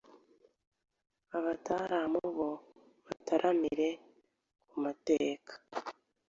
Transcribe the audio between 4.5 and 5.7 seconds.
ku mateka